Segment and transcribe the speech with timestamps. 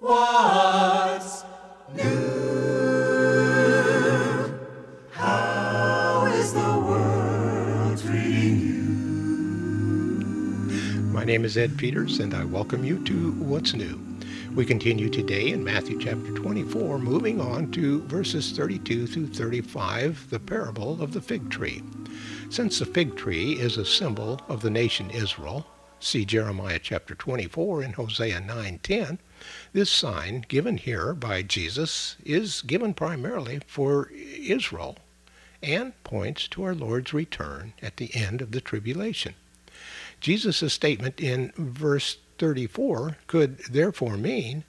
[0.00, 1.42] What's
[1.92, 2.04] new?
[5.10, 8.84] How is the world treating you?
[11.12, 13.98] My name is Ed Peters, and I welcome you to What's New.
[14.54, 20.38] We continue today in Matthew chapter 24, moving on to verses 32 through 35, the
[20.38, 21.82] parable of the fig tree.
[22.50, 25.66] Since the fig tree is a symbol of the nation Israel,
[26.00, 29.18] see Jeremiah chapter 24 and Hosea 9:10,
[29.72, 34.98] this sign given here by Jesus is given primarily for Israel
[35.62, 39.34] and points to our Lord's return at the end of the tribulation.
[40.20, 44.64] Jesus' statement in verse 34 could therefore mean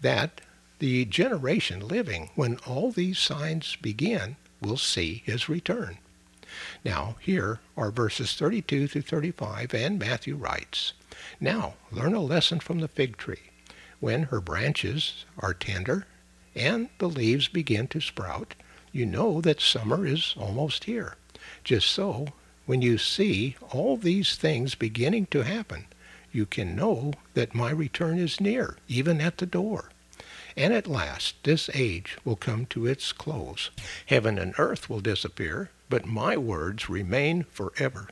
[0.00, 0.40] that
[0.80, 5.98] the generation living when all these signs begin will see his return.
[6.84, 10.92] Now, here are verses 32 through 35, and Matthew writes,
[11.40, 13.50] Now learn a lesson from the fig tree.
[14.00, 16.06] When her branches are tender
[16.54, 18.54] and the leaves begin to sprout,
[18.92, 21.16] you know that summer is almost here.
[21.64, 22.28] Just so,
[22.66, 25.86] when you see all these things beginning to happen,
[26.32, 29.90] you can know that my return is near, even at the door.
[30.56, 33.70] And at last this age will come to its close.
[34.06, 38.08] Heaven and earth will disappear, but my words remain forever.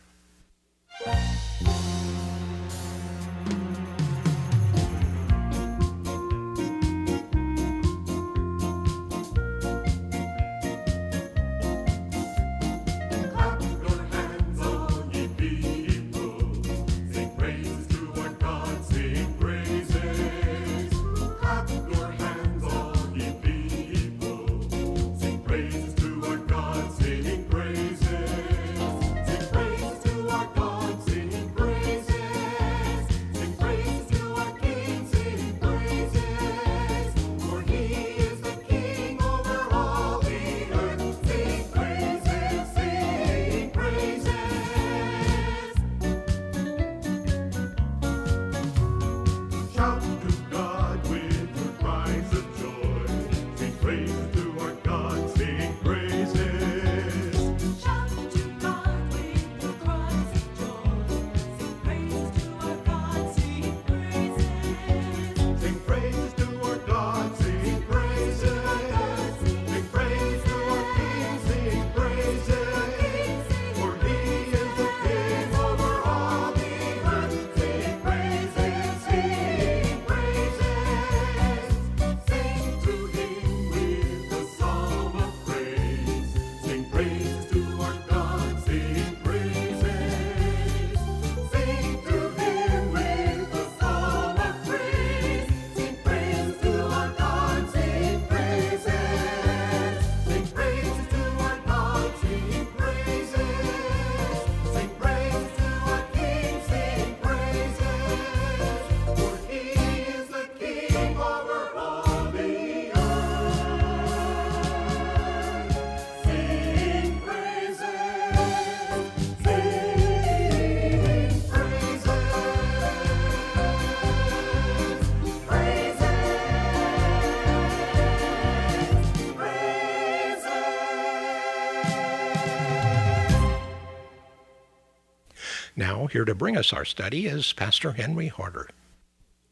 [135.75, 138.69] Now, here to bring us our study is Pastor Henry Harder.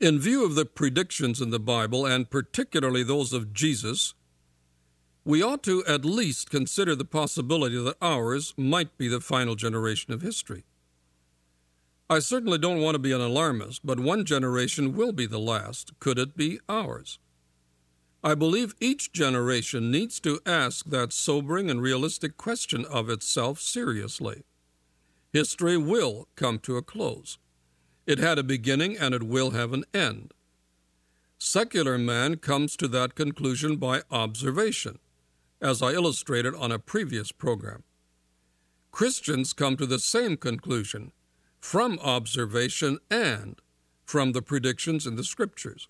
[0.01, 4.13] In view of the predictions in the Bible, and particularly those of Jesus,
[5.25, 10.13] we ought to at least consider the possibility that ours might be the final generation
[10.13, 10.65] of history.
[12.11, 15.99] I certainly don't want to be an alarmist, but one generation will be the last.
[16.01, 17.19] Could it be ours?
[18.23, 24.43] I believe each generation needs to ask that sobering and realistic question of itself seriously.
[25.33, 27.39] History will come to a close.
[28.07, 30.35] It had a beginning and it will have an end.
[31.39, 34.99] Secular man comes to that conclusion by observation,
[35.61, 37.85] as I illustrated on a previous program.
[38.91, 41.13] Christians come to the same conclusion
[41.61, 43.61] from observation and
[44.05, 45.89] from the predictions in the Scriptures.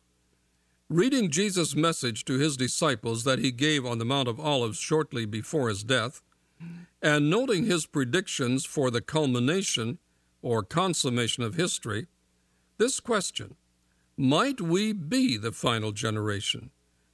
[0.90, 5.24] Reading Jesus' message to his disciples that he gave on the Mount of Olives shortly
[5.24, 6.20] before his death,
[7.02, 9.98] and noting his predictions for the culmination
[10.42, 12.06] or consummation of history,
[12.78, 13.56] this question,
[14.16, 16.70] might we be the final generation,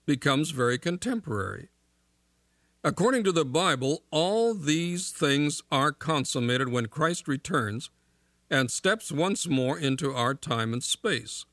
[0.06, 1.68] becomes very contemporary.
[2.84, 7.90] According to the Bible, all these things are consummated when Christ returns
[8.48, 11.44] and steps once more into our time and space.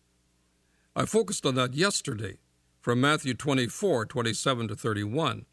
[0.95, 2.37] I focused on that yesterday
[2.81, 5.45] from Matthew 24 27 to 31.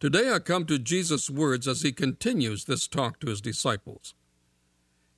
[0.00, 4.14] Today I come to Jesus' words as he continues this talk to his disciples.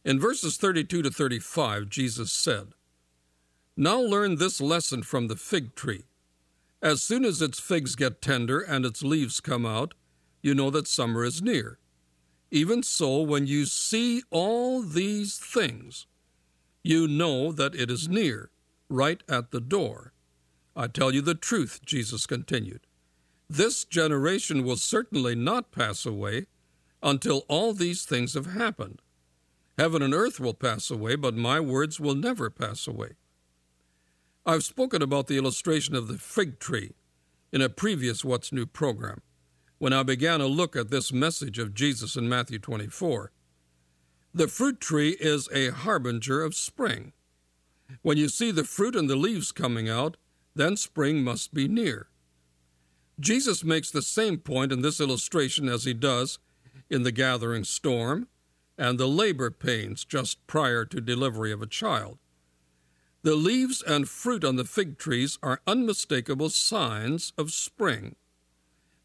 [0.07, 2.69] In verses 32 to 35, Jesus said,
[3.77, 6.05] Now learn this lesson from the fig tree.
[6.81, 9.93] As soon as its figs get tender and its leaves come out,
[10.41, 11.79] you know that summer is near.
[12.51, 16.07] Even so, when you see all these things,
[16.83, 18.51] you know that it is near,
[18.89, 20.15] right at the door.
[20.75, 22.87] I tell you the truth, Jesus continued.
[23.51, 26.47] This generation will certainly not pass away
[27.03, 29.03] until all these things have happened.
[29.77, 33.15] Heaven and earth will pass away, but my words will never pass away.
[34.47, 36.93] I've spoken about the illustration of the fig tree
[37.51, 39.21] in a previous What's New program
[39.79, 43.33] when I began a look at this message of Jesus in Matthew 24.
[44.33, 47.15] The fruit tree is a harbinger of spring.
[48.03, 50.17] When you see the fruit and the leaves coming out,
[50.55, 52.10] then spring must be near.
[53.21, 56.39] Jesus makes the same point in this illustration as he does
[56.89, 58.27] in the gathering storm
[58.79, 62.19] and the labor pains just prior to delivery of a child.
[63.23, 68.17] The leaves and fruit on the fig trees are unmistakable signs of spring.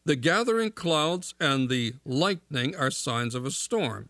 [0.06, 4.08] The gathering clouds and the lightning are signs of a storm,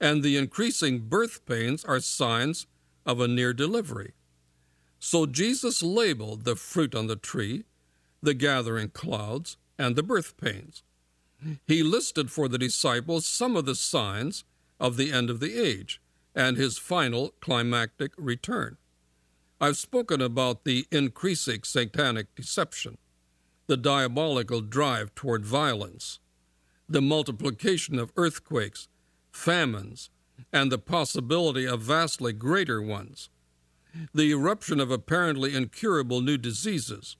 [0.00, 2.66] and the increasing birth pains are signs
[3.04, 4.14] of a near delivery.
[4.98, 7.64] So Jesus labeled the fruit on the tree,
[8.22, 10.82] the gathering clouds, and the birth pains.
[11.66, 14.44] He listed for the disciples some of the signs
[14.78, 16.00] of the end of the age
[16.34, 18.76] and his final climactic return.
[19.60, 22.98] I've spoken about the increasing satanic deception,
[23.66, 26.18] the diabolical drive toward violence,
[26.88, 28.88] the multiplication of earthquakes,
[29.32, 30.10] famines,
[30.52, 33.28] and the possibility of vastly greater ones,
[34.14, 37.16] the eruption of apparently incurable new diseases,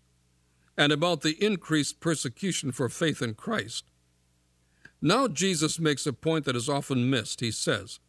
[0.81, 3.85] and about the increased persecution for faith in Christ.
[5.03, 7.41] Now, Jesus makes a point that is often missed.
[7.41, 8.01] He says,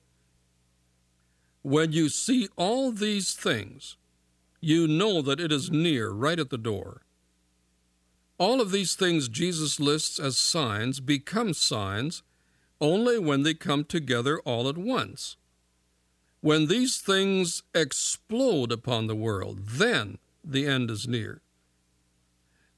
[1.64, 3.98] When you see all these things,
[4.62, 7.02] you know that it is near, right at the door.
[8.38, 12.24] All of these things Jesus lists as signs become signs
[12.80, 15.36] only when they come together all at once.
[16.40, 21.42] When these things explode upon the world, then the end is near.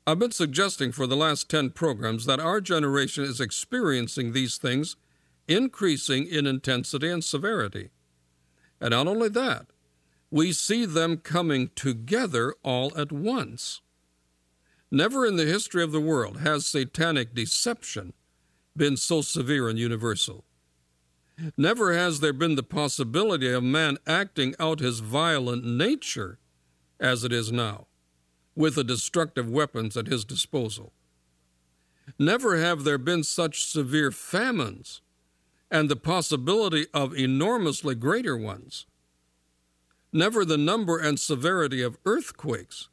[0.06, 4.98] I've been suggesting for the last 10 programs that our generation is experiencing these things
[5.48, 7.90] increasing in intensity and severity.
[8.82, 9.68] And not only that,
[10.30, 13.82] we see them coming together all at once.
[14.92, 18.14] Never in the history of the world has satanic deception
[18.76, 20.44] been so severe and universal.
[21.58, 26.40] Never has there been the possibility of man acting out his violent nature
[27.00, 27.88] as it is now,
[28.56, 30.94] with the destructive weapons at his disposal.
[32.20, 35.02] Never have there been such severe famines
[35.72, 38.86] and the possibility of enormously greater ones.
[40.12, 42.90] Never the number and severity of earthquakes,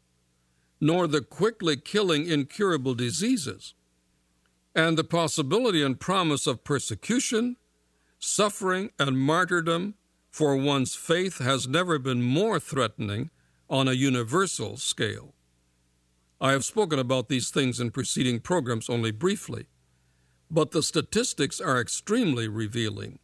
[0.81, 3.75] nor the quickly killing incurable diseases
[4.75, 7.57] and the possibility and promise of persecution,
[8.19, 9.95] suffering, and martyrdom
[10.31, 13.31] for one's faith has never been more threatening
[13.69, 15.35] on a universal scale.
[16.41, 19.67] I have spoken about these things in preceding programs only briefly,
[20.51, 23.19] but the statistics are extremely revealing.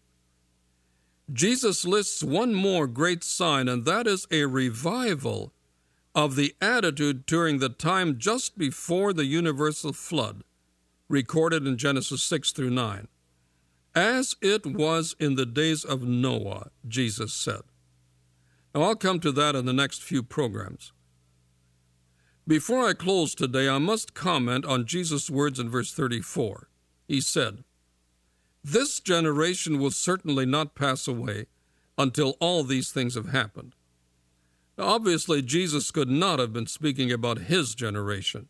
[1.33, 5.53] Jesus lists one more great sign, and that is a revival
[6.15, 10.43] of the attitude during the time just before the universal flood
[11.09, 13.09] recorded in Genesis 6 through 9.
[13.95, 17.63] As it was in the days of Noah, Jesus said.
[18.75, 20.93] Now, I'll come to that in the next few programs.
[22.49, 26.69] Before I close today, I must comment on Jesus' words in verse 34.
[27.09, 27.65] He said,
[28.63, 31.47] This generation will certainly not pass away
[31.99, 33.75] until all these things have happened.
[34.79, 38.49] Now, obviously, Jesus could not have been speaking about his generation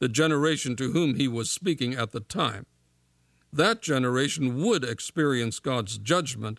[0.00, 2.64] the generation to whom he was speaking at the time.
[3.52, 6.58] That generation would experience God's judgment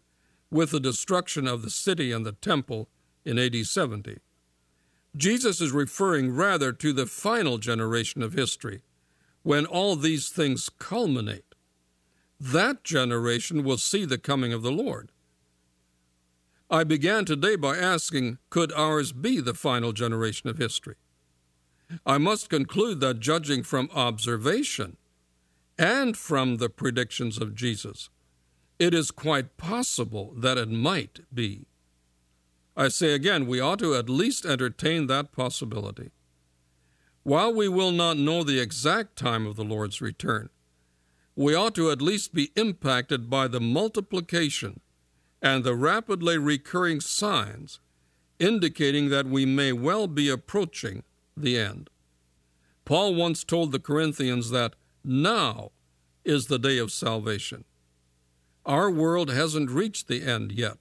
[0.51, 2.87] with the destruction of the city and the temple
[3.25, 4.19] in AD 70.
[5.15, 8.81] Jesus is referring rather to the final generation of history,
[9.43, 11.55] when all these things culminate.
[12.39, 15.11] That generation will see the coming of the Lord.
[16.69, 20.95] I began today by asking, could ours be the final generation of history?
[22.05, 24.95] I must conclude that judging from observation
[25.77, 28.09] and from the predictions of Jesus,
[28.79, 31.65] it is quite possible that it might be.
[32.75, 36.11] I say again, we ought to at least entertain that possibility.
[37.23, 40.49] While we will not know the exact time of the Lord's return,
[41.35, 44.79] we ought to at least be impacted by the multiplication
[45.41, 47.79] and the rapidly recurring signs
[48.39, 51.03] indicating that we may well be approaching
[51.37, 51.89] the end.
[52.85, 54.73] Paul once told the Corinthians that
[55.03, 55.71] now
[56.25, 57.65] is the day of salvation.
[58.65, 60.77] Our world hasn't reached the end yet.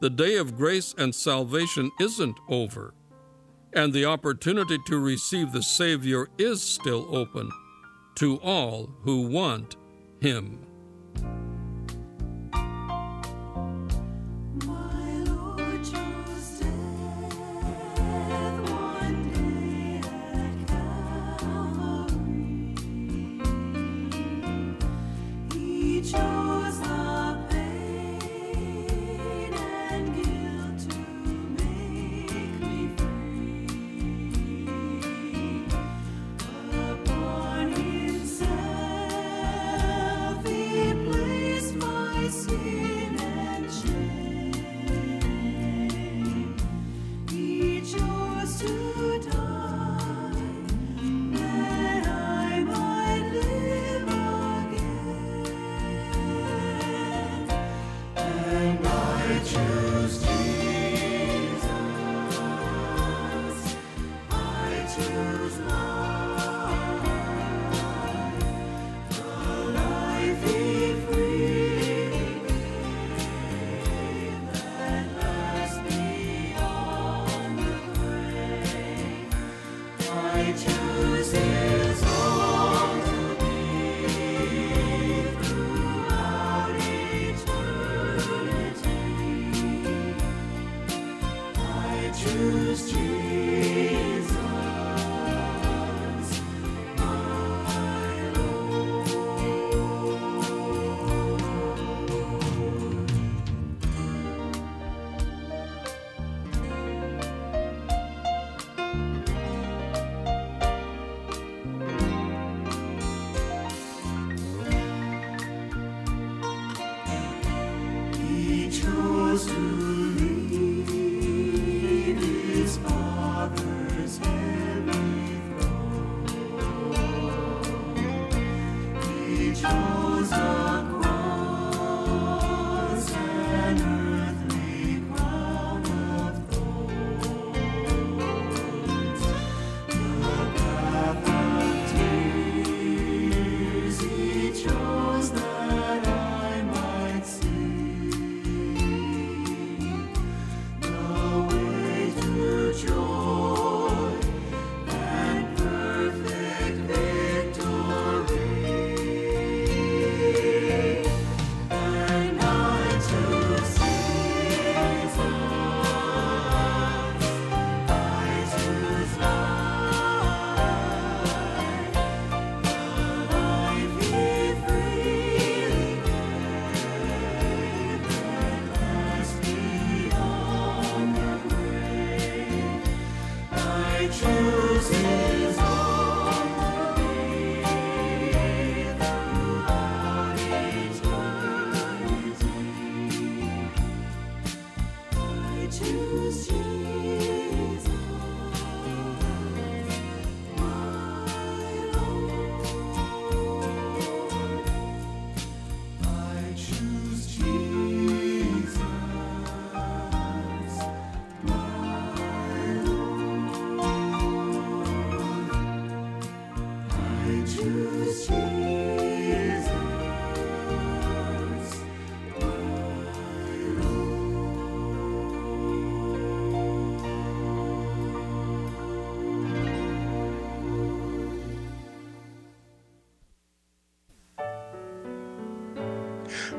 [0.00, 2.94] The day of grace and salvation isn't over,
[3.72, 7.50] and the opportunity to receive the Savior is still open
[8.16, 9.76] to all who want
[10.20, 10.66] Him.